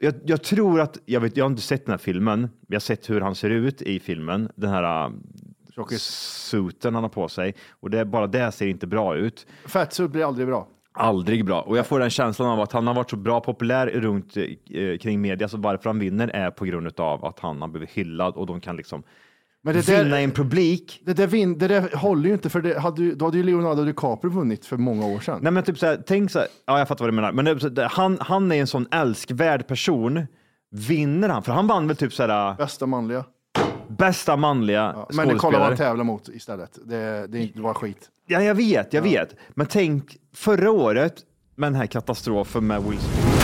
[0.01, 2.81] Jag, jag tror att, jag, vet, jag har inte sett den här filmen, jag har
[2.81, 5.13] sett hur han ser ut i filmen, den här
[5.99, 9.47] suiten han har på sig och det, bara det ser inte bra ut.
[9.67, 10.69] Fatsuit blir aldrig bra.
[10.97, 11.61] Aldrig bra.
[11.63, 14.99] Och jag får den känslan av att han har varit så bra populär runt eh,
[14.99, 18.35] kring media, så varför han vinner är på grund av att han har blivit hyllad
[18.35, 19.03] och de kan liksom
[19.63, 21.01] Men det där- vinna en publik.
[21.05, 23.85] Det där, vin, det där håller ju inte, för det hade, då hade ju Leonardo
[23.85, 25.39] DiCaprio vunnit för många år sedan.
[25.43, 27.75] Nej men typ så här, tänk så här, ja jag fattar vad du menar, men
[27.75, 30.27] det, han, han är en sån älskvärd person.
[30.89, 31.43] Vinner han?
[31.43, 33.25] För han vann väl typ så här, Bästa manliga.
[33.99, 35.69] Bästa manliga Men det kollar skådespelare.
[35.69, 36.79] man tävlar mot istället.
[36.85, 38.11] Det, det, det var skit.
[38.27, 39.35] Ja, jag vet, jag vet.
[39.55, 41.15] Men tänk förra året
[41.55, 43.44] med den här katastrofen med Will Smith.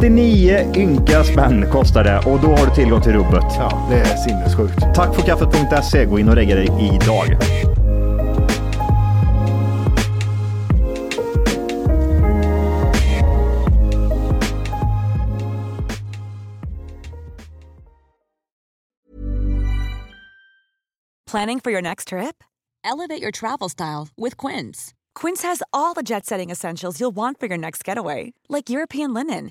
[0.00, 3.44] 39 ynka spänn kostar det och då har du tillgång till rubbet.
[3.58, 4.94] Ja, det är sinnessjukt.
[4.94, 6.04] Tack för kaffet.se.
[6.04, 6.68] Gå in och regga dig
[7.02, 7.36] idag.
[21.26, 22.44] Planning for your next trip?
[22.84, 24.94] Elevate your travel style with Quince.
[25.14, 29.12] Quince has all the jet setting essentials you'll want for your next getaway, like European
[29.12, 29.50] linen,